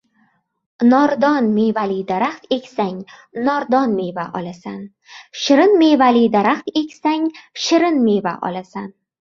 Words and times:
•Nordon 0.91 1.49
mevali 1.57 1.97
daraxt 2.11 2.55
esang 2.57 2.97
nordon 3.49 3.93
meva 3.99 4.25
olasan, 4.41 4.81
shirin 5.45 5.77
mevali 5.85 6.27
daraxt 6.37 6.75
eksang 6.83 7.31
shirin 7.69 8.05
meva 8.11 8.39
olasan. 8.51 8.95